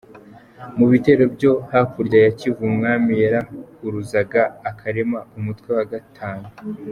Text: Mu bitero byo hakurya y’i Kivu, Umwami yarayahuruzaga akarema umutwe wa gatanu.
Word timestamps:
Mu 0.77 0.85
bitero 0.91 1.23
byo 1.35 1.51
hakurya 1.71 2.17
y’i 2.25 2.33
Kivu, 2.39 2.61
Umwami 2.71 3.11
yarayahuruzaga 3.23 4.41
akarema 4.69 5.19
umutwe 5.37 5.69
wa 5.77 5.85
gatanu. 5.93 6.45